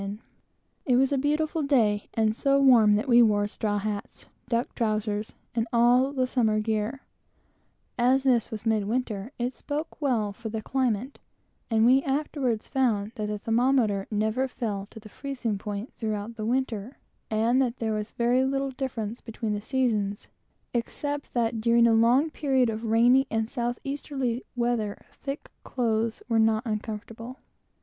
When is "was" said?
0.95-1.11, 8.49-8.65, 17.93-18.09